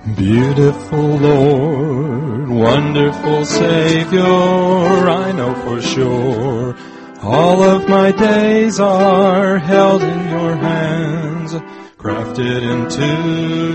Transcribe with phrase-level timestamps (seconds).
[0.00, 6.74] Beautiful Lord, wonderful Savior, I know for sure.
[7.22, 11.52] All of my days are held in your hands,
[11.98, 13.04] crafted into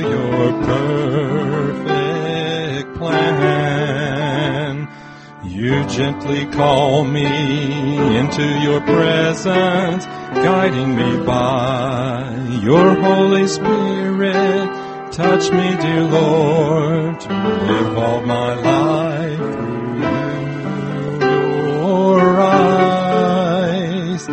[0.02, 0.64] your
[1.84, 4.88] perfect plan.
[5.46, 14.85] You gently call me into your presence, guiding me by your Holy Spirit
[15.16, 19.40] touch me, dear Lord, to live all my life
[21.20, 24.28] through your eyes.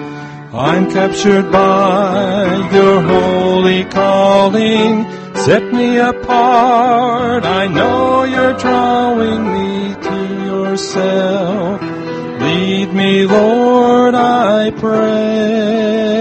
[0.52, 5.06] I'm captured by your holy calling.
[5.36, 7.44] Set me apart.
[7.44, 10.16] I know you're drawing me to
[10.50, 11.80] yourself.
[12.40, 16.11] Lead me, Lord, I pray.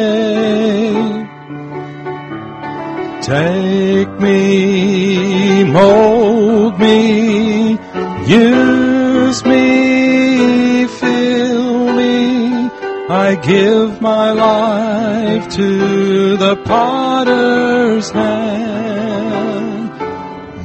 [3.21, 7.77] Take me, mold me,
[8.25, 12.71] use me, fill me.
[13.09, 19.91] I give my life to the potter's hand.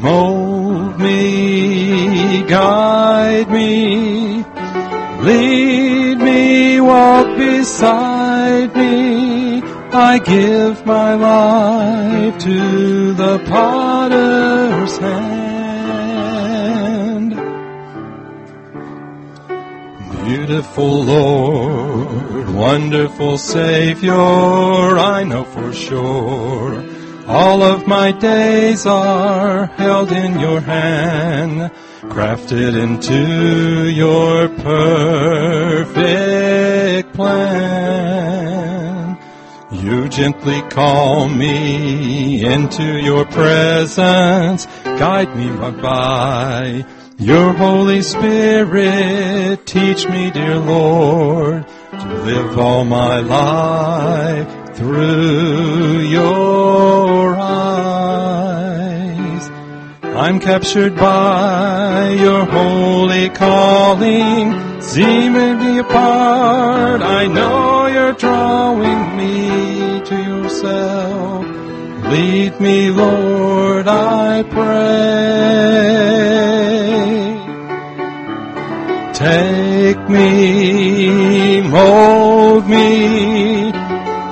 [0.01, 4.43] Mold me, guide me,
[5.21, 9.16] lead me, walk beside me
[9.93, 15.37] I give my life to the potter's hand.
[20.27, 26.85] Beautiful Lord, wonderful Savior, I know for sure.
[27.29, 31.71] All of my days are held in your hand,
[32.03, 35.95] crafted into your perfect
[37.15, 37.86] plan.
[39.87, 45.49] You gently call me into your presence, guide me
[45.81, 46.85] by
[47.21, 49.65] your Holy Spirit.
[49.65, 58.17] Teach me, dear Lord, to live all my life through your eyes.
[60.03, 64.81] I'm captured by your holy calling.
[64.83, 67.03] See me apart.
[67.03, 69.76] I know you're drawing me
[70.61, 71.47] to yourself.
[72.11, 75.57] Lead me, Lord, I pray.
[79.15, 83.73] Take me, mold me,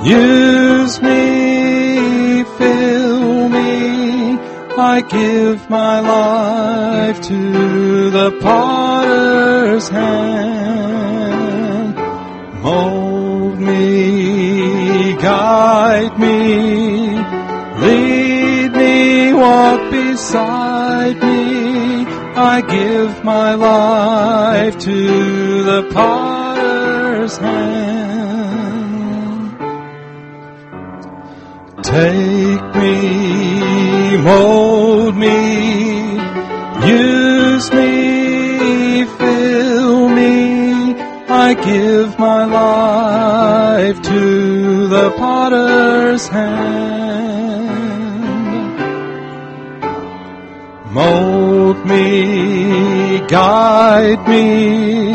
[0.07, 4.37] use me, fill me.
[4.77, 10.64] I give my life to the potter's hand.
[19.45, 22.05] Walk beside me.
[22.53, 28.35] I give my life to the potter's hand.
[31.83, 32.97] Take me,
[34.27, 35.41] mold me,
[36.97, 40.33] use me, fill me.
[41.45, 47.84] I give my life to the potter's hand.
[50.95, 55.13] Mold me, guide me,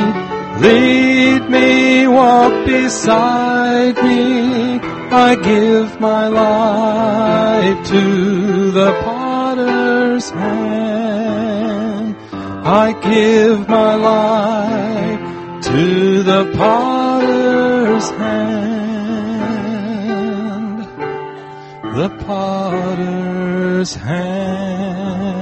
[0.61, 4.79] lead me, walk beside me.
[5.11, 12.15] I give my life to the potter's hand.
[12.63, 15.21] I give my life
[15.65, 19.21] to the potter's hand.
[21.97, 25.40] The potter's hand.